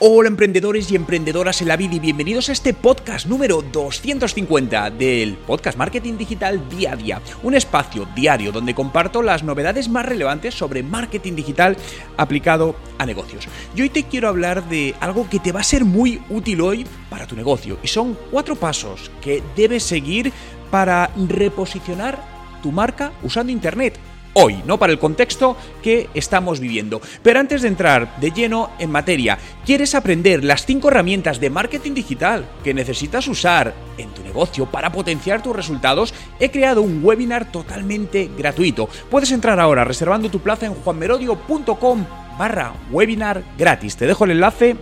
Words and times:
Hola 0.00 0.28
emprendedores 0.28 0.90
y 0.90 0.96
emprendedoras 0.96 1.62
en 1.62 1.68
la 1.68 1.76
vida 1.76 1.94
y 1.94 2.00
bienvenidos 2.00 2.48
a 2.48 2.52
este 2.52 2.74
podcast 2.74 3.26
número 3.26 3.62
250 3.62 4.90
del 4.90 5.34
podcast 5.36 5.78
Marketing 5.78 6.18
Digital 6.18 6.68
Día 6.68 6.92
a 6.92 6.96
Día, 6.96 7.22
un 7.42 7.54
espacio 7.54 8.06
diario 8.14 8.52
donde 8.52 8.74
comparto 8.74 9.22
las 9.22 9.42
novedades 9.42 9.88
más 9.88 10.04
relevantes 10.04 10.54
sobre 10.54 10.82
marketing 10.82 11.34
digital 11.34 11.76
aplicado 12.16 12.76
a 12.98 13.06
negocios. 13.06 13.48
Y 13.74 13.82
hoy 13.82 13.88
te 13.88 14.04
quiero 14.04 14.28
hablar 14.28 14.68
de 14.68 14.94
algo 15.00 15.30
que 15.30 15.38
te 15.38 15.52
va 15.52 15.60
a 15.60 15.64
ser 15.64 15.84
muy 15.84 16.20
útil 16.28 16.60
hoy 16.60 16.86
para 17.08 17.26
tu 17.26 17.36
negocio 17.36 17.78
y 17.82 17.88
son 17.88 18.18
cuatro 18.30 18.56
pasos 18.56 19.10
que 19.22 19.42
debes 19.56 19.84
seguir 19.84 20.32
para 20.70 21.10
reposicionar 21.28 22.18
tu 22.62 22.72
marca 22.72 23.12
usando 23.22 23.52
Internet 23.52 23.98
hoy, 24.34 24.62
¿no? 24.66 24.78
Para 24.78 24.92
el 24.92 24.98
contexto 24.98 25.56
que 25.82 26.08
estamos 26.14 26.60
viviendo. 26.60 27.00
Pero 27.22 27.40
antes 27.40 27.62
de 27.62 27.68
entrar 27.68 28.20
de 28.20 28.30
lleno 28.30 28.70
en 28.78 28.90
materia, 28.90 29.38
¿quieres 29.64 29.94
aprender 29.94 30.44
las 30.44 30.66
5 30.66 30.88
herramientas 30.88 31.40
de 31.40 31.50
marketing 31.50 31.94
digital 31.94 32.46
que 32.62 32.74
necesitas 32.74 33.26
usar 33.26 33.74
en 33.96 34.10
tu 34.10 34.22
negocio 34.22 34.66
para 34.66 34.92
potenciar 34.92 35.42
tus 35.42 35.56
resultados? 35.56 36.14
He 36.38 36.50
creado 36.50 36.82
un 36.82 37.00
webinar 37.02 37.50
totalmente 37.50 38.30
gratuito. 38.36 38.88
Puedes 39.10 39.32
entrar 39.32 39.58
ahora 39.58 39.84
reservando 39.84 40.28
tu 40.28 40.40
plaza 40.40 40.66
en 40.66 40.74
juanmerodio.com 40.74 42.04
barra 42.38 42.74
webinar 42.90 43.42
gratis. 43.56 43.96
Te 43.96 44.06
dejo 44.06 44.24
el 44.24 44.32
enlace 44.32 44.76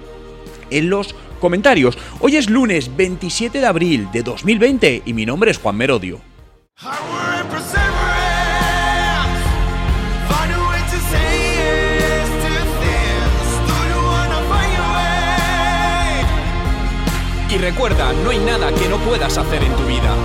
en 0.70 0.90
los 0.90 1.14
comentarios. 1.40 1.98
Hoy 2.20 2.36
es 2.36 2.48
lunes 2.48 2.96
27 2.96 3.60
de 3.60 3.66
abril 3.66 4.08
de 4.12 4.22
2020 4.22 5.02
y 5.04 5.12
mi 5.12 5.26
nombre 5.26 5.50
es 5.50 5.58
Juan 5.58 5.76
Merodio. 5.76 6.20
Y 17.52 17.58
recuerda, 17.58 18.14
no 18.14 18.30
hay 18.30 18.38
nada 18.38 18.72
que 18.72 18.88
no 18.88 18.96
puedas 19.04 19.36
hacer 19.36 19.62
en 19.62 19.76
tu 19.76 19.84
vida. 19.84 20.16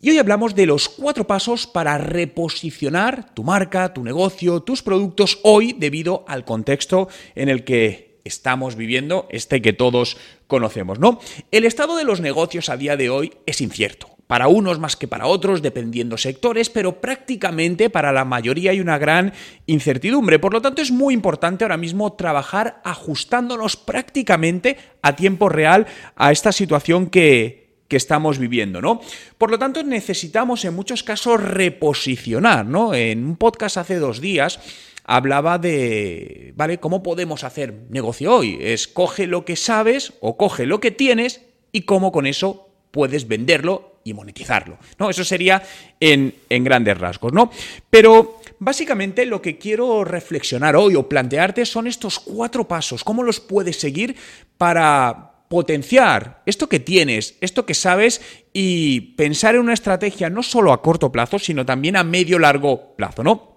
Y 0.00 0.10
hoy 0.10 0.18
hablamos 0.18 0.54
de 0.54 0.66
los 0.66 0.88
cuatro 0.88 1.26
pasos 1.26 1.66
para 1.66 1.98
reposicionar 1.98 3.34
tu 3.34 3.42
marca, 3.42 3.92
tu 3.92 4.04
negocio, 4.04 4.60
tus 4.60 4.84
productos 4.84 5.40
hoy 5.42 5.74
debido 5.76 6.24
al 6.28 6.44
contexto 6.44 7.08
en 7.34 7.48
el 7.48 7.64
que 7.64 8.20
estamos 8.22 8.76
viviendo, 8.76 9.26
este 9.30 9.60
que 9.60 9.72
todos 9.72 10.16
conocemos, 10.46 11.00
¿no? 11.00 11.18
El 11.50 11.64
estado 11.64 11.96
de 11.96 12.04
los 12.04 12.20
negocios 12.20 12.68
a 12.68 12.76
día 12.76 12.96
de 12.96 13.10
hoy 13.10 13.32
es 13.46 13.60
incierto 13.60 14.09
para 14.30 14.46
unos 14.46 14.78
más 14.78 14.94
que 14.94 15.08
para 15.08 15.26
otros, 15.26 15.60
dependiendo 15.60 16.16
sectores, 16.16 16.70
pero 16.70 17.00
prácticamente 17.00 17.90
para 17.90 18.12
la 18.12 18.24
mayoría 18.24 18.70
hay 18.70 18.78
una 18.78 18.96
gran 18.96 19.32
incertidumbre. 19.66 20.38
Por 20.38 20.52
lo 20.52 20.62
tanto, 20.62 20.82
es 20.82 20.92
muy 20.92 21.14
importante 21.14 21.64
ahora 21.64 21.76
mismo 21.76 22.12
trabajar 22.12 22.80
ajustándonos 22.84 23.76
prácticamente 23.76 24.76
a 25.02 25.16
tiempo 25.16 25.48
real 25.48 25.88
a 26.14 26.30
esta 26.30 26.52
situación 26.52 27.10
que, 27.10 27.74
que 27.88 27.96
estamos 27.96 28.38
viviendo, 28.38 28.80
¿no? 28.80 29.00
Por 29.36 29.50
lo 29.50 29.58
tanto, 29.58 29.82
necesitamos 29.82 30.64
en 30.64 30.74
muchos 30.74 31.02
casos 31.02 31.42
reposicionar, 31.42 32.64
¿no? 32.64 32.94
En 32.94 33.24
un 33.24 33.36
podcast 33.36 33.78
hace 33.78 33.96
dos 33.96 34.20
días 34.20 34.60
hablaba 35.02 35.58
de, 35.58 36.52
¿vale? 36.54 36.78
¿Cómo 36.78 37.02
podemos 37.02 37.42
hacer 37.42 37.74
negocio 37.88 38.32
hoy? 38.32 38.58
Es 38.60 38.86
coge 38.86 39.26
lo 39.26 39.44
que 39.44 39.56
sabes 39.56 40.12
o 40.20 40.36
coge 40.36 40.66
lo 40.66 40.78
que 40.78 40.92
tienes 40.92 41.40
y 41.72 41.80
cómo 41.80 42.12
con 42.12 42.26
eso 42.26 42.68
puedes 42.92 43.26
venderlo 43.26 43.89
y 44.04 44.14
monetizarlo. 44.14 44.78
¿no? 44.98 45.10
Eso 45.10 45.24
sería 45.24 45.62
en, 45.98 46.34
en 46.48 46.64
grandes 46.64 46.98
rasgos, 46.98 47.32
¿no? 47.32 47.50
Pero 47.88 48.40
básicamente 48.58 49.26
lo 49.26 49.42
que 49.42 49.58
quiero 49.58 50.04
reflexionar 50.04 50.76
hoy 50.76 50.94
o 50.96 51.08
plantearte 51.08 51.66
son 51.66 51.86
estos 51.86 52.18
cuatro 52.18 52.66
pasos. 52.66 53.04
¿Cómo 53.04 53.22
los 53.22 53.40
puedes 53.40 53.78
seguir 53.78 54.16
para 54.56 55.30
potenciar 55.50 56.42
esto 56.46 56.68
que 56.68 56.78
tienes, 56.78 57.36
esto 57.40 57.66
que 57.66 57.74
sabes 57.74 58.20
y 58.52 59.00
pensar 59.16 59.56
en 59.56 59.62
una 59.62 59.74
estrategia 59.74 60.30
no 60.30 60.44
solo 60.44 60.72
a 60.72 60.80
corto 60.80 61.10
plazo, 61.10 61.40
sino 61.40 61.66
también 61.66 61.96
a 61.96 62.04
medio 62.04 62.38
largo 62.38 62.94
plazo, 62.94 63.24
¿no? 63.24 63.50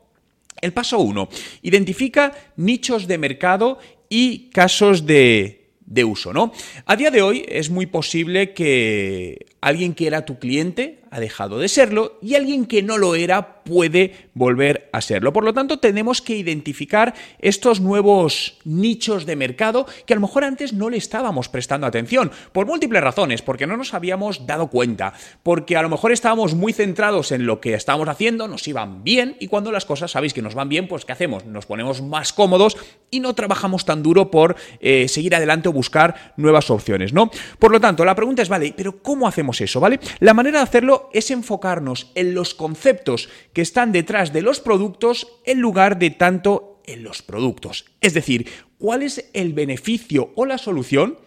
El 0.60 0.74
paso 0.74 0.98
uno, 0.98 1.30
identifica 1.62 2.32
nichos 2.56 3.06
de 3.06 3.20
mercado 3.20 3.78
y 4.10 4.50
casos 4.50 5.06
de, 5.06 5.63
de 5.86 6.04
uso, 6.04 6.34
¿no? 6.34 6.52
A 6.86 6.96
día 6.96 7.12
de 7.12 7.22
hoy 7.22 7.46
es 7.48 7.70
muy 7.70 7.86
posible 7.86 8.54
que 8.54 9.46
alguien 9.62 9.94
que 9.94 10.08
era 10.08 10.26
tu 10.26 10.40
cliente 10.40 11.03
ha 11.14 11.20
dejado 11.20 11.60
de 11.60 11.68
serlo 11.68 12.18
y 12.24 12.34
alguien 12.34 12.66
que 12.66 12.82
no 12.82 12.98
lo 12.98 13.14
era 13.14 13.62
puede 13.64 14.30
volver 14.34 14.90
a 14.92 15.00
serlo. 15.00 15.32
Por 15.32 15.44
lo 15.44 15.54
tanto, 15.54 15.78
tenemos 15.78 16.22
que 16.22 16.36
identificar 16.36 17.14
estos 17.40 17.80
nuevos 17.80 18.58
nichos 18.66 19.28
de 19.28 19.36
mercado 19.36 19.86
que 20.08 20.14
a 20.14 20.16
lo 20.16 20.22
mejor 20.22 20.44
antes 20.44 20.74
no 20.74 20.90
le 20.90 20.98
estábamos 20.98 21.50
prestando 21.50 21.86
atención, 21.86 22.32
por 22.52 22.66
múltiples 22.66 23.04
razones, 23.04 23.44
porque 23.44 23.68
no 23.68 23.78
nos 23.78 23.94
habíamos 23.94 24.48
dado 24.48 24.68
cuenta, 24.68 25.14
porque 25.44 25.78
a 25.78 25.84
lo 25.84 25.90
mejor 25.90 26.12
estábamos 26.12 26.56
muy 26.56 26.74
centrados 26.74 27.32
en 27.32 27.46
lo 27.46 27.62
que 27.62 27.76
estábamos 27.76 28.10
haciendo, 28.10 28.48
nos 28.48 28.68
iban 28.68 29.04
bien 29.04 29.38
y 29.40 29.48
cuando 29.48 29.72
las 29.72 29.86
cosas 29.86 30.12
sabéis 30.12 30.34
que 30.34 30.42
nos 30.42 30.56
van 30.56 30.70
bien, 30.70 30.88
pues 30.88 31.06
¿qué 31.06 31.12
hacemos? 31.12 31.46
Nos 31.46 31.68
ponemos 31.68 32.02
más 32.02 32.34
cómodos 32.34 32.76
y 33.12 33.20
no 33.20 33.36
trabajamos 33.36 33.86
tan 33.86 34.02
duro 34.02 34.32
por 34.32 34.56
eh, 34.80 35.08
seguir 35.08 35.36
adelante 35.36 35.70
o 35.70 35.74
buscar 35.74 36.34
nuevas 36.38 36.72
opciones, 36.72 37.14
¿no? 37.14 37.30
Por 37.60 37.72
lo 37.72 37.80
tanto, 37.80 38.04
la 38.04 38.16
pregunta 38.16 38.42
es, 38.42 38.50
vale, 38.50 38.74
pero 38.76 39.04
¿cómo 39.04 39.28
hacemos 39.28 39.62
eso, 39.62 39.80
vale? 39.80 40.00
La 40.20 40.34
manera 40.34 40.58
de 40.58 40.64
hacerlo 40.64 41.03
es 41.14 41.32
enfocarnos 41.32 42.12
en 42.16 42.34
los 42.34 42.54
conceptos 42.54 43.30
que 43.54 43.62
están 43.62 43.92
detrás 43.92 44.32
de 44.32 44.42
los 44.42 44.60
productos 44.60 45.28
en 45.46 45.60
lugar 45.60 46.00
de 46.00 46.12
tanto 46.12 46.82
en 46.86 47.04
los 47.04 47.22
productos. 47.22 47.86
Es 48.02 48.14
decir, 48.14 48.48
cuál 48.78 49.04
es 49.04 49.30
el 49.34 49.54
beneficio 49.54 50.32
o 50.36 50.46
la 50.46 50.58
solución 50.58 51.18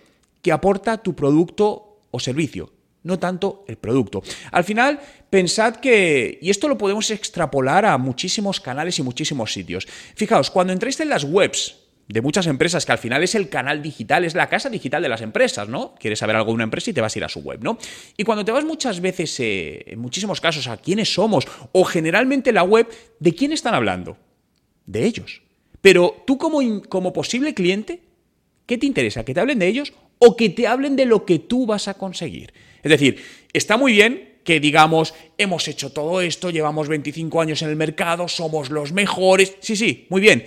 que 0.43 0.53
aporta 0.53 1.03
tu 1.03 1.15
producto 1.15 1.99
o 2.11 2.21
servicio 2.21 2.73
no 3.07 3.21
tanto 3.21 3.65
el 3.69 3.77
producto. 3.77 4.21
Al 4.51 4.65
final, 4.65 5.01
pensad 5.31 5.77
que, 5.77 6.41
y 6.43 6.51
esto 6.51 6.67
lo 6.67 6.77
podemos 6.77 7.09
extrapolar 7.13 7.87
a 7.87 7.97
muchísimos 7.99 8.61
canales 8.61 8.99
y 8.99 9.03
muchísimos 9.05 9.53
sitios. 9.53 9.87
Fijaos, 10.17 10.51
cuando 10.51 10.73
entráis 10.73 10.99
en 10.99 11.11
las 11.11 11.23
webs 11.23 11.86
de 12.09 12.21
muchas 12.21 12.47
empresas, 12.47 12.87
que 12.87 12.93
al 12.93 12.99
final 12.99 13.23
es 13.23 13.35
el 13.35 13.49
canal 13.49 13.83
digital, 13.83 14.25
es 14.25 14.35
la 14.35 14.49
casa 14.49 14.71
digital 14.71 15.03
de 15.03 15.09
las 15.09 15.23
empresas, 15.23 15.69
¿no? 15.69 15.95
Quieres 15.99 16.21
saber 16.21 16.37
algo 16.37 16.51
de 16.51 16.55
una 16.55 16.65
empresa 16.65 16.91
y 16.91 16.93
te 16.93 17.01
vas 17.01 17.15
a 17.15 17.19
ir 17.19 17.25
a 17.25 17.29
su 17.29 17.41
web, 17.41 17.63
¿no? 17.63 17.79
Y 18.17 18.23
cuando 18.23 18.45
te 18.45 18.53
vas 18.53 18.65
muchas 18.65 19.01
veces, 19.01 19.39
eh, 19.41 19.83
en 19.87 19.99
muchísimos 19.99 20.41
casos, 20.41 20.69
a 20.69 20.77
quiénes 20.77 21.13
somos, 21.13 21.47
o 21.73 21.85
generalmente 21.85 22.53
la 22.53 22.63
web, 22.63 22.89
¿de 23.19 23.35
quién 23.35 23.53
están 23.53 23.75
hablando? 23.75 24.17
De 24.87 25.05
ellos. 25.05 25.43
Pero 25.81 26.23
tú 26.27 26.39
como, 26.39 26.61
como 26.89 27.13
posible 27.13 27.55
cliente, 27.55 28.03
¿qué 28.67 28.79
te 28.79 28.87
interesa? 28.87 29.25
¿Que 29.25 29.35
te 29.35 29.41
hablen 29.41 29.59
de 29.59 29.67
ellos 29.67 29.93
o 30.19 30.37
que 30.37 30.49
te 30.49 30.67
hablen 30.67 30.95
de 30.95 31.07
lo 31.07 31.25
que 31.25 31.41
tú 31.41 31.67
vas 31.67 31.89
a 31.89 31.95
conseguir? 31.95 32.55
Es 32.85 32.91
decir, 32.91 33.21
está 33.53 33.77
muy 33.77 33.93
bien 33.93 34.37
que 34.45 34.61
digamos, 34.61 35.13
hemos 35.39 35.67
hecho 35.67 35.91
todo 35.91 36.21
esto, 36.21 36.51
llevamos 36.51 36.87
25 36.87 37.41
años 37.41 37.63
en 37.63 37.71
el 37.71 37.75
mercado, 37.75 38.29
somos 38.29 38.71
los 38.71 38.93
mejores. 38.93 39.57
Sí, 39.59 39.75
sí, 39.75 40.07
muy 40.09 40.21
bien 40.21 40.45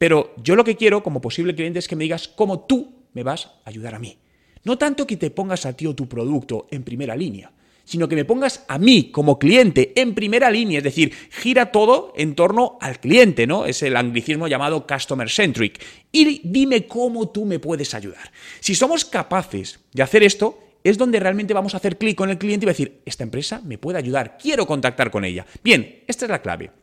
pero 0.00 0.32
yo 0.42 0.56
lo 0.56 0.64
que 0.64 0.76
quiero 0.76 1.02
como 1.02 1.20
posible 1.20 1.54
cliente 1.54 1.78
es 1.78 1.86
que 1.86 1.94
me 1.94 2.04
digas 2.04 2.26
cómo 2.26 2.60
tú 2.60 3.04
me 3.12 3.22
vas 3.22 3.50
a 3.66 3.68
ayudar 3.68 3.94
a 3.94 3.98
mí. 3.98 4.16
No 4.64 4.78
tanto 4.78 5.06
que 5.06 5.18
te 5.18 5.28
pongas 5.28 5.66
a 5.66 5.74
ti 5.74 5.86
o 5.86 5.94
tu 5.94 6.08
producto 6.08 6.68
en 6.70 6.84
primera 6.84 7.14
línea, 7.14 7.52
sino 7.84 8.08
que 8.08 8.16
me 8.16 8.24
pongas 8.24 8.64
a 8.66 8.78
mí 8.78 9.10
como 9.10 9.38
cliente 9.38 9.92
en 10.00 10.14
primera 10.14 10.50
línea, 10.50 10.78
es 10.78 10.84
decir, 10.84 11.12
gira 11.30 11.70
todo 11.70 12.14
en 12.16 12.34
torno 12.34 12.78
al 12.80 12.98
cliente, 12.98 13.46
¿no? 13.46 13.66
Es 13.66 13.82
el 13.82 13.94
anglicismo 13.94 14.48
llamado 14.48 14.86
customer 14.86 15.28
centric. 15.28 15.78
Y 16.10 16.40
dime 16.44 16.86
cómo 16.86 17.28
tú 17.28 17.44
me 17.44 17.58
puedes 17.58 17.92
ayudar. 17.92 18.32
Si 18.60 18.74
somos 18.74 19.04
capaces 19.04 19.80
de 19.92 20.02
hacer 20.02 20.22
esto, 20.22 20.60
es 20.82 20.96
donde 20.96 21.20
realmente 21.20 21.52
vamos 21.52 21.74
a 21.74 21.76
hacer 21.76 21.98
clic 21.98 22.16
con 22.16 22.30
el 22.30 22.38
cliente 22.38 22.64
y 22.64 22.68
decir, 22.68 23.02
esta 23.04 23.24
empresa 23.24 23.60
me 23.66 23.76
puede 23.76 23.98
ayudar, 23.98 24.38
quiero 24.38 24.66
contactar 24.66 25.10
con 25.10 25.26
ella. 25.26 25.44
Bien, 25.62 26.04
esta 26.06 26.24
es 26.24 26.30
la 26.30 26.40
clave. 26.40 26.79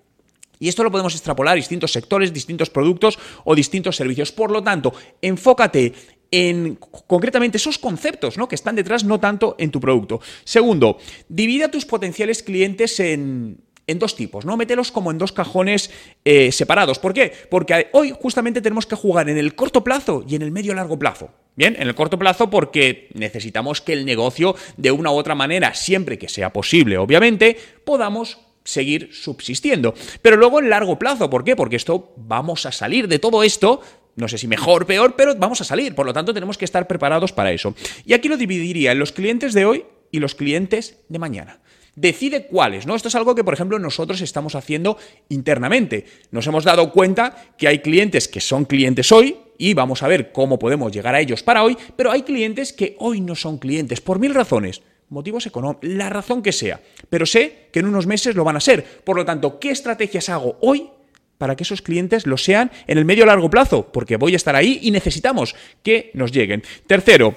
Y 0.59 0.69
esto 0.69 0.83
lo 0.83 0.91
podemos 0.91 1.13
extrapolar 1.13 1.53
a 1.53 1.55
distintos 1.55 1.91
sectores, 1.91 2.33
distintos 2.33 2.69
productos 2.69 3.19
o 3.43 3.55
distintos 3.55 3.95
servicios. 3.95 4.31
Por 4.31 4.51
lo 4.51 4.63
tanto, 4.63 4.93
enfócate 5.21 5.93
en 6.31 6.75
concretamente 7.07 7.57
esos 7.57 7.77
conceptos 7.77 8.37
¿no? 8.37 8.47
que 8.47 8.55
están 8.55 8.75
detrás, 8.75 9.03
no 9.03 9.19
tanto 9.19 9.55
en 9.59 9.71
tu 9.71 9.79
producto. 9.79 10.19
Segundo, 10.43 10.97
divide 11.29 11.65
a 11.65 11.71
tus 11.71 11.85
potenciales 11.85 12.43
clientes 12.43 12.99
en, 12.99 13.59
en 13.87 13.99
dos 13.99 14.15
tipos, 14.15 14.45
¿no? 14.45 14.57
Mételos 14.57 14.91
como 14.91 15.11
en 15.11 15.17
dos 15.17 15.31
cajones 15.31 15.89
eh, 16.25 16.51
separados. 16.51 16.99
¿Por 16.99 17.13
qué? 17.13 17.31
Porque 17.49 17.87
hoy 17.93 18.13
justamente 18.19 18.61
tenemos 18.61 18.85
que 18.85 18.95
jugar 18.95 19.29
en 19.29 19.37
el 19.37 19.55
corto 19.55 19.83
plazo 19.83 20.23
y 20.27 20.35
en 20.35 20.41
el 20.41 20.51
medio 20.51 20.73
largo 20.73 20.99
plazo. 20.99 21.29
Bien, 21.55 21.75
en 21.79 21.87
el 21.87 21.95
corto 21.95 22.19
plazo 22.19 22.49
porque 22.49 23.09
necesitamos 23.13 23.81
que 23.81 23.93
el 23.93 24.05
negocio 24.05 24.55
de 24.75 24.91
una 24.91 25.11
u 25.11 25.15
otra 25.15 25.33
manera, 25.33 25.73
siempre 25.73 26.19
que 26.19 26.29
sea 26.29 26.53
posible, 26.53 26.97
obviamente, 26.97 27.57
podamos 27.83 28.46
seguir 28.67 29.09
subsistiendo. 29.13 29.93
Pero 30.21 30.35
luego 30.35 30.59
en 30.59 30.69
largo 30.69 30.99
plazo, 30.99 31.29
¿por 31.29 31.43
qué? 31.43 31.55
Porque 31.55 31.77
esto 31.77 32.13
vamos 32.17 32.65
a 32.65 32.71
salir 32.71 33.07
de 33.07 33.19
todo 33.19 33.43
esto 33.43 33.81
no 34.17 34.27
sé 34.27 34.39
si 34.39 34.47
mejor, 34.47 34.87
peor, 34.87 35.15
pero 35.15 35.35
vamos 35.35 35.61
a 35.61 35.63
salir. 35.63 35.93
Por 35.93 36.07
lo 36.07 36.11
tanto, 36.11 36.33
tenemos 36.33 36.57
que 36.57 36.65
estar 36.65 36.87
preparados 36.87 37.31
para 37.31 37.51
eso. 37.51 37.75
Y 38.03 38.13
aquí 38.13 38.27
lo 38.27 38.35
dividiría 38.35 38.91
en 38.91 38.97
los 38.97 39.11
clientes 39.11 39.53
de 39.53 39.65
hoy 39.65 39.85
y 40.11 40.19
los 40.19 40.33
clientes 40.33 40.97
de 41.07 41.19
mañana. 41.19 41.59
Decide 41.95 42.47
cuáles, 42.47 42.87
¿no? 42.87 42.95
Esto 42.95 43.09
es 43.09 43.15
algo 43.15 43.35
que, 43.35 43.43
por 43.43 43.53
ejemplo, 43.53 43.77
nosotros 43.77 44.21
estamos 44.21 44.55
haciendo 44.55 44.97
internamente. 45.29 46.05
Nos 46.31 46.47
hemos 46.47 46.63
dado 46.63 46.91
cuenta 46.91 47.53
que 47.59 47.67
hay 47.67 47.79
clientes 47.79 48.27
que 48.27 48.41
son 48.41 48.65
clientes 48.65 49.11
hoy 49.11 49.37
y 49.59 49.75
vamos 49.75 50.01
a 50.01 50.07
ver 50.07 50.31
cómo 50.31 50.57
podemos 50.57 50.91
llegar 50.91 51.13
a 51.13 51.21
ellos 51.21 51.43
para 51.43 51.63
hoy, 51.63 51.77
pero 51.95 52.11
hay 52.11 52.23
clientes 52.23 52.73
que 52.73 52.95
hoy 52.97 53.21
no 53.21 53.35
son 53.35 53.59
clientes 53.59 54.01
por 54.01 54.17
mil 54.17 54.33
razones 54.33 54.81
motivos 55.09 55.45
económicos, 55.45 55.89
la 55.89 56.09
razón 56.09 56.41
que 56.41 56.51
sea, 56.51 56.81
pero 57.09 57.25
sé 57.25 57.69
que 57.71 57.79
en 57.79 57.87
unos 57.87 58.07
meses 58.07 58.35
lo 58.35 58.43
van 58.43 58.57
a 58.57 58.61
ser. 58.61 58.83
Por 59.03 59.15
lo 59.15 59.25
tanto, 59.25 59.59
¿qué 59.59 59.71
estrategias 59.71 60.29
hago 60.29 60.57
hoy 60.61 60.89
para 61.37 61.55
que 61.55 61.63
esos 61.63 61.81
clientes 61.81 62.25
lo 62.25 62.37
sean 62.37 62.71
en 62.87 62.97
el 62.97 63.05
medio 63.05 63.25
largo 63.25 63.49
plazo? 63.49 63.91
Porque 63.91 64.17
voy 64.17 64.33
a 64.33 64.37
estar 64.37 64.55
ahí 64.55 64.79
y 64.81 64.91
necesitamos 64.91 65.55
que 65.83 66.11
nos 66.13 66.31
lleguen. 66.31 66.63
Tercero, 66.87 67.35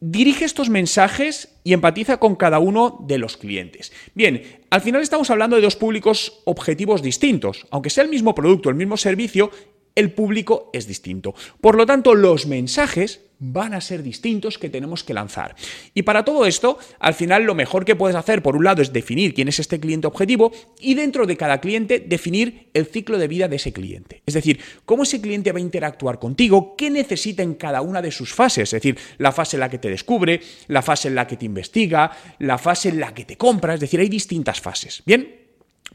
dirige 0.00 0.44
estos 0.44 0.68
mensajes 0.68 1.54
y 1.62 1.72
empatiza 1.72 2.18
con 2.18 2.34
cada 2.34 2.58
uno 2.58 2.98
de 3.06 3.18
los 3.18 3.36
clientes. 3.36 3.92
Bien, 4.14 4.60
al 4.70 4.80
final 4.80 5.00
estamos 5.00 5.30
hablando 5.30 5.56
de 5.56 5.62
dos 5.62 5.76
públicos 5.76 6.40
objetivos 6.44 7.02
distintos. 7.02 7.66
Aunque 7.70 7.90
sea 7.90 8.02
el 8.02 8.10
mismo 8.10 8.34
producto, 8.34 8.68
el 8.68 8.74
mismo 8.74 8.96
servicio, 8.96 9.50
el 9.94 10.12
público 10.12 10.70
es 10.72 10.86
distinto. 10.86 11.34
Por 11.60 11.76
lo 11.76 11.86
tanto, 11.86 12.14
los 12.14 12.46
mensajes 12.46 13.20
van 13.44 13.74
a 13.74 13.80
ser 13.80 14.04
distintos 14.04 14.56
que 14.56 14.70
tenemos 14.70 15.02
que 15.02 15.14
lanzar. 15.14 15.56
Y 15.94 16.02
para 16.02 16.24
todo 16.24 16.46
esto, 16.46 16.78
al 17.00 17.14
final 17.14 17.42
lo 17.42 17.56
mejor 17.56 17.84
que 17.84 17.96
puedes 17.96 18.16
hacer, 18.16 18.40
por 18.40 18.54
un 18.56 18.62
lado, 18.62 18.82
es 18.82 18.92
definir 18.92 19.34
quién 19.34 19.48
es 19.48 19.58
este 19.58 19.80
cliente 19.80 20.06
objetivo 20.06 20.52
y 20.78 20.94
dentro 20.94 21.26
de 21.26 21.36
cada 21.36 21.60
cliente 21.60 21.98
definir 21.98 22.70
el 22.72 22.86
ciclo 22.86 23.18
de 23.18 23.26
vida 23.26 23.48
de 23.48 23.56
ese 23.56 23.72
cliente. 23.72 24.22
Es 24.26 24.34
decir, 24.34 24.60
cómo 24.84 25.02
ese 25.02 25.20
cliente 25.20 25.50
va 25.50 25.58
a 25.58 25.62
interactuar 25.62 26.20
contigo, 26.20 26.76
qué 26.76 26.88
necesita 26.88 27.42
en 27.42 27.54
cada 27.54 27.82
una 27.82 28.00
de 28.00 28.12
sus 28.12 28.32
fases, 28.32 28.72
es 28.72 28.80
decir, 28.80 28.96
la 29.18 29.32
fase 29.32 29.56
en 29.56 29.60
la 29.60 29.70
que 29.70 29.78
te 29.78 29.90
descubre, 29.90 30.40
la 30.68 30.82
fase 30.82 31.08
en 31.08 31.16
la 31.16 31.26
que 31.26 31.36
te 31.36 31.46
investiga, 31.46 32.12
la 32.38 32.58
fase 32.58 32.90
en 32.90 33.00
la 33.00 33.12
que 33.12 33.24
te 33.24 33.36
compra, 33.36 33.74
es 33.74 33.80
decir, 33.80 33.98
hay 33.98 34.08
distintas 34.08 34.60
fases. 34.60 35.02
Bien, 35.04 35.41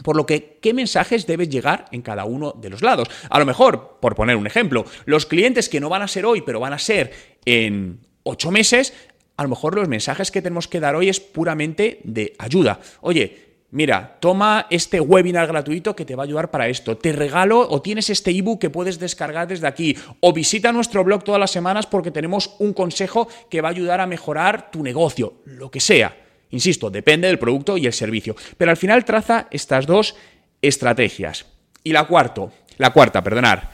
por 0.04 0.16
lo 0.16 0.26
que, 0.26 0.60
¿qué 0.62 0.74
mensajes 0.74 1.28
debes 1.28 1.50
llegar 1.50 1.86
en 1.92 2.02
cada 2.02 2.26
uno 2.26 2.54
de 2.60 2.70
los 2.70 2.82
lados? 2.82 3.08
A 3.30 3.40
lo 3.40 3.46
mejor, 3.46 3.98
por 4.00 4.16
poner 4.16 4.36
un 4.36 4.48
ejemplo, 4.48 4.86
los 5.06 5.26
clientes 5.26 5.70
que 5.70 5.80
no 5.80 5.90
van 5.90 6.02
a 6.02 6.08
ser 6.08 6.26
hoy, 6.26 6.42
pero 6.42 6.60
van 6.60 6.74
a 6.74 6.80
ser 6.80 7.12
en 7.46 8.00
ocho 8.24 8.52
meses, 8.52 8.94
a 9.38 9.44
lo 9.44 9.50
mejor 9.50 9.76
los 9.76 9.88
mensajes 9.88 10.32
que 10.32 10.42
tenemos 10.42 10.68
que 10.68 10.80
dar 10.80 10.96
hoy 10.96 11.10
es 11.10 11.20
puramente 11.20 12.02
de 12.04 12.34
ayuda. 12.40 12.80
Oye, 13.02 13.48
mira, 13.72 14.18
toma 14.20 14.66
este 14.70 15.00
webinar 15.00 15.48
gratuito 15.48 15.96
que 15.96 16.06
te 16.06 16.16
va 16.16 16.24
a 16.24 16.26
ayudar 16.26 16.50
para 16.50 16.68
esto. 16.68 16.98
Te 16.98 17.14
regalo 17.14 17.60
o 17.70 17.82
tienes 17.82 18.10
este 18.10 18.32
ebook 18.32 18.60
que 18.60 18.72
puedes 18.72 18.98
descargar 18.98 19.48
desde 19.48 19.68
aquí. 19.68 19.96
O 20.22 20.34
visita 20.34 20.72
nuestro 20.72 21.04
blog 21.04 21.24
todas 21.24 21.40
las 21.40 21.52
semanas 21.52 21.86
porque 21.86 22.12
tenemos 22.12 22.56
un 22.60 22.74
consejo 22.74 23.28
que 23.50 23.62
va 23.62 23.70
a 23.70 23.72
ayudar 23.72 24.02
a 24.02 24.08
mejorar 24.08 24.72
tu 24.72 24.82
negocio, 24.82 25.36
lo 25.46 25.70
que 25.70 25.80
sea. 25.80 26.27
Insisto, 26.52 26.90
depende 26.90 27.28
del 27.28 27.40
producto 27.40 27.78
y 27.78 27.86
el 27.86 27.94
servicio. 27.94 28.36
Pero 28.58 28.72
al 28.72 28.78
final 28.78 29.06
traza 29.06 29.48
estas 29.52 29.86
dos 29.86 30.16
estrategias. 30.62 31.46
Y 31.84 31.92
la 31.92 32.06
cuarto, 32.06 32.52
la 32.78 32.92
cuarta, 32.92 33.24
perdonar, 33.24 33.72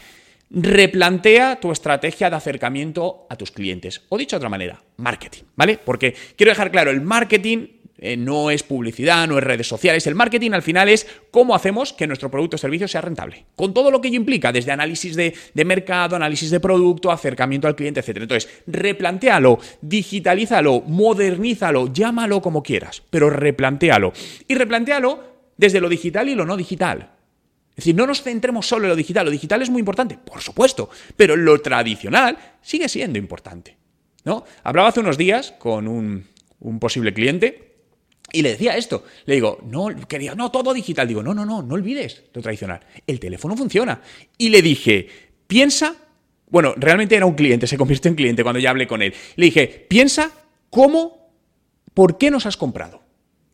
replantea 0.50 1.60
tu 1.60 1.72
estrategia 1.72 2.30
de 2.30 2.36
acercamiento 2.36 3.26
a 3.30 3.36
tus 3.36 3.52
clientes. 3.52 4.02
O 4.10 4.18
dicho 4.18 4.36
de 4.36 4.38
otra 4.38 4.50
manera, 4.50 4.82
marketing, 4.98 5.44
¿vale? 5.56 5.80
Porque 5.84 6.16
quiero 6.36 6.52
dejar 6.52 6.72
claro, 6.72 6.92
el 6.92 7.02
marketing 7.02 7.68
eh, 8.06 8.18
no 8.18 8.52
es 8.52 8.64
publicidad, 8.64 9.30
no 9.30 9.38
es 9.38 9.44
redes 9.46 9.66
sociales. 9.66 10.06
El 10.08 10.16
marketing 10.16 10.52
al 10.52 10.62
final 10.62 10.90
es 10.90 11.08
cómo 11.32 11.56
hacemos 11.56 11.94
que 11.94 12.06
nuestro 12.06 12.30
producto 12.30 12.56
o 12.56 12.60
servicio 12.60 12.86
sea 12.86 13.00
rentable. 13.00 13.46
Con 13.56 13.74
todo 13.74 13.92
lo 13.92 14.02
que 14.02 14.10
ello 14.10 14.18
implica, 14.18 14.52
desde 14.52 14.74
análisis 14.74 15.16
de, 15.16 15.34
mercado, 15.64 16.18
análisis 16.18 16.52
de 16.52 16.60
producto, 16.60 17.14
acercamiento 17.14 17.66
al 17.66 17.78
cliente, 17.78 18.02
etc. 18.02 18.18
Entonces, 18.18 18.50
replantéalo, 18.68 19.58
digitalízalo, 19.82 20.82
modernízalo, 20.82 21.94
llámalo 21.94 22.42
como 22.42 22.62
quieras, 22.62 23.02
pero 23.10 23.30
replantéalo. 23.30 24.12
Y 24.50 24.56
replantéalo 24.56 25.24
desde 25.56 25.80
lo 25.80 25.88
digital 25.88 26.28
y 26.28 26.36
lo 26.36 26.46
no 26.46 26.58
digital. 26.58 27.10
Es 27.70 27.78
decir, 27.78 27.96
no 27.96 28.06
nos 28.06 28.22
centremos 28.22 28.68
solo 28.68 28.84
en 28.84 28.90
lo 28.90 28.96
digital. 28.98 29.28
Lo 29.28 29.32
digital 29.32 29.62
es 29.62 29.70
muy 29.70 29.80
importante, 29.80 30.18
por 30.18 30.42
supuesto, 30.42 30.90
pero 31.16 31.38
lo 31.38 31.62
tradicional 31.62 32.38
sigue 32.62 32.90
siendo 32.90 33.18
importante. 33.18 33.78
¿no? 34.26 34.44
Hablaba 34.62 34.90
hace 34.90 35.00
unos 35.00 35.18
días 35.18 35.54
con 35.58 35.88
un 35.88 36.80
posible 36.82 37.14
cliente 37.14 37.73
y 38.36 38.42
le 38.42 38.50
decía 38.50 38.76
esto, 38.76 39.04
le 39.26 39.36
digo, 39.36 39.60
no, 39.64 39.90
quería, 40.08 40.34
no, 40.34 40.50
todo 40.50 40.74
digital. 40.74 41.08
Digo, 41.08 41.22
no, 41.22 41.36
no, 41.36 41.46
no, 41.46 41.62
no 41.62 41.76
olvides 41.76 42.24
lo 42.34 42.42
tradicional. 42.42 42.80
El 43.06 43.20
teléfono 43.20 43.56
funciona. 43.56 44.02
Y 44.40 44.50
le 44.50 44.64
dije, 44.64 45.08
piensa, 45.46 45.96
bueno, 46.50 46.74
realmente 46.76 47.16
era 47.16 47.28
un 47.28 47.36
cliente, 47.36 47.68
se 47.68 47.78
convirtió 47.78 48.10
en 48.10 48.16
cliente 48.16 48.42
cuando 48.42 48.60
ya 48.60 48.72
hablé 48.72 48.88
con 48.88 49.04
él. 49.04 49.14
Le 49.36 49.46
dije, 49.46 49.86
piensa 49.88 50.32
cómo, 50.72 51.32
por 51.94 52.18
qué 52.18 52.32
nos 52.32 52.48
has 52.48 52.58
comprado. 52.58 53.04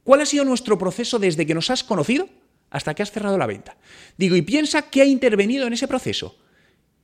¿Cuál 0.06 0.22
ha 0.22 0.26
sido 0.26 0.46
nuestro 0.46 0.78
proceso 0.78 1.20
desde 1.20 1.46
que 1.46 1.54
nos 1.54 1.70
has 1.70 1.84
conocido 1.84 2.30
hasta 2.70 2.94
que 2.94 3.04
has 3.04 3.12
cerrado 3.12 3.38
la 3.38 3.48
venta? 3.48 3.76
Digo, 4.18 4.38
y 4.38 4.42
piensa 4.44 4.90
qué 4.90 5.02
ha 5.02 5.06
intervenido 5.06 5.68
en 5.68 5.74
ese 5.74 5.90
proceso. 5.90 6.38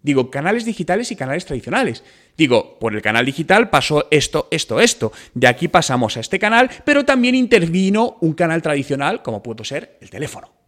Digo, 0.06 0.30
canales 0.30 0.66
digitales 0.66 1.12
y 1.12 1.16
canales 1.16 1.46
tradicionales. 1.46 2.04
Digo, 2.38 2.78
por 2.78 2.94
el 2.94 3.02
canal 3.02 3.26
digital 3.26 3.72
pasó 3.72 4.08
esto, 4.12 4.48
esto, 4.52 4.80
esto. 4.80 5.12
De 5.34 5.48
aquí 5.48 5.68
pasamos 5.68 6.16
a 6.16 6.20
este 6.20 6.38
canal, 6.38 6.70
pero 6.86 7.04
también 7.04 7.34
intervino 7.34 8.18
un 8.22 8.36
canal 8.36 8.62
tradicional 8.62 9.24
como 9.24 9.42
puede 9.42 9.66
ser 9.66 9.98
el 10.02 10.12
teléfono. 10.12 10.65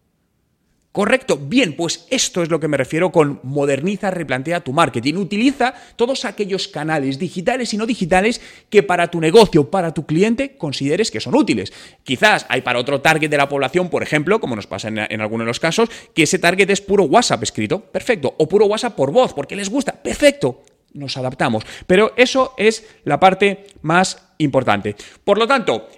Correcto, 0.98 1.38
bien, 1.40 1.76
pues 1.76 2.08
esto 2.10 2.42
es 2.42 2.50
lo 2.50 2.60
que 2.60 2.68
me 2.68 2.76
refiero 2.76 3.12
con 3.12 3.40
moderniza, 3.44 4.10
replantea 4.10 4.62
tu 4.62 4.74
marketing. 4.74 5.14
Utiliza 5.18 5.76
todos 5.96 6.26
aquellos 6.26 6.68
canales 6.68 7.20
digitales 7.20 7.72
y 7.72 7.78
no 7.78 7.86
digitales 7.86 8.42
que 8.72 8.82
para 8.82 9.12
tu 9.12 9.22
negocio, 9.22 9.70
para 9.70 9.94
tu 9.94 10.08
cliente, 10.08 10.58
consideres 10.58 11.12
que 11.12 11.20
son 11.20 11.36
útiles. 11.36 11.72
Quizás 12.04 12.48
hay 12.50 12.62
para 12.62 12.80
otro 12.80 13.00
target 13.00 13.30
de 13.30 13.38
la 13.38 13.48
población, 13.48 13.90
por 13.90 14.02
ejemplo, 14.02 14.40
como 14.40 14.56
nos 14.56 14.66
pasa 14.66 14.88
en, 14.88 15.22
algunos 15.22 15.46
de 15.46 15.50
los 15.50 15.60
casos, 15.60 15.88
que 16.16 16.24
ese 16.24 16.40
target 16.40 16.68
es 16.72 16.82
puro 16.82 17.04
WhatsApp 17.04 17.44
escrito, 17.44 17.80
perfecto, 17.80 18.34
o 18.36 18.50
puro 18.50 18.66
WhatsApp 18.66 18.96
por 18.96 19.12
voz, 19.12 19.36
porque 19.36 19.56
les 19.56 19.70
gusta, 19.70 19.92
perfecto, 19.92 20.64
nos 20.94 21.16
adaptamos. 21.16 21.64
Pero 21.86 22.14
eso 22.18 22.56
es 22.58 22.84
la 23.04 23.20
parte 23.20 23.68
más 23.84 24.30
importante. 24.40 24.96
Por 25.24 25.38
lo 25.38 25.46
tanto, 25.46 25.90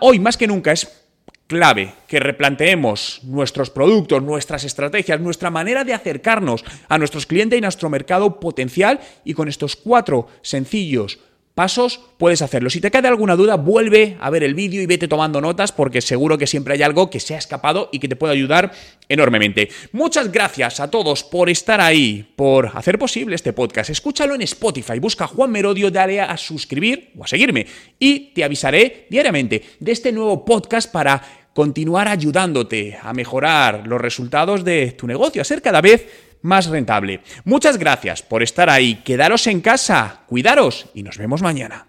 hoy 0.00 0.18
más 0.18 0.36
que 0.36 0.46
nunca 0.46 0.72
es 0.72 1.05
clave 1.46 1.94
que 2.08 2.20
replanteemos 2.20 3.20
nuestros 3.24 3.70
productos, 3.70 4.22
nuestras 4.22 4.64
estrategias, 4.64 5.20
nuestra 5.20 5.50
manera 5.50 5.84
de 5.84 5.94
acercarnos 5.94 6.64
a 6.88 6.98
nuestros 6.98 7.26
clientes 7.26 7.58
y 7.58 7.62
nuestro 7.62 7.88
mercado 7.88 8.40
potencial 8.40 9.00
y 9.24 9.34
con 9.34 9.48
estos 9.48 9.76
cuatro 9.76 10.28
sencillos 10.42 11.18
pasos 11.56 12.00
puedes 12.18 12.42
hacerlo. 12.42 12.68
Si 12.68 12.82
te 12.82 12.90
queda 12.90 13.08
alguna 13.08 13.34
duda, 13.34 13.56
vuelve 13.56 14.18
a 14.20 14.28
ver 14.28 14.44
el 14.44 14.54
vídeo 14.54 14.82
y 14.82 14.86
vete 14.86 15.08
tomando 15.08 15.40
notas 15.40 15.72
porque 15.72 16.02
seguro 16.02 16.36
que 16.36 16.46
siempre 16.46 16.74
hay 16.74 16.82
algo 16.82 17.08
que 17.08 17.18
se 17.18 17.34
ha 17.34 17.38
escapado 17.38 17.88
y 17.92 17.98
que 17.98 18.08
te 18.08 18.14
puede 18.14 18.34
ayudar 18.34 18.72
enormemente. 19.08 19.70
Muchas 19.92 20.30
gracias 20.30 20.80
a 20.80 20.90
todos 20.90 21.24
por 21.24 21.48
estar 21.48 21.80
ahí, 21.80 22.30
por 22.36 22.70
hacer 22.74 22.98
posible 22.98 23.34
este 23.34 23.54
podcast. 23.54 23.88
Escúchalo 23.88 24.34
en 24.34 24.42
Spotify, 24.42 24.98
busca 24.98 25.26
Juan 25.26 25.50
Merodio, 25.50 25.90
dale 25.90 26.20
a 26.20 26.36
suscribir 26.36 27.12
o 27.16 27.24
a 27.24 27.26
seguirme 27.26 27.66
y 27.98 28.34
te 28.34 28.44
avisaré 28.44 29.06
diariamente 29.08 29.62
de 29.80 29.92
este 29.92 30.12
nuevo 30.12 30.44
podcast 30.44 30.92
para 30.92 31.22
continuar 31.54 32.06
ayudándote 32.06 32.98
a 33.00 33.14
mejorar 33.14 33.86
los 33.86 33.98
resultados 33.98 34.62
de 34.62 34.92
tu 34.92 35.06
negocio, 35.06 35.40
a 35.40 35.44
ser 35.46 35.62
cada 35.62 35.80
vez 35.80 36.25
más 36.46 36.66
rentable. 36.66 37.20
Muchas 37.44 37.76
gracias 37.76 38.22
por 38.22 38.42
estar 38.42 38.70
ahí. 38.70 39.02
Quedaros 39.04 39.46
en 39.46 39.60
casa, 39.60 40.20
cuidaros 40.26 40.86
y 40.94 41.02
nos 41.02 41.18
vemos 41.18 41.42
mañana. 41.42 41.88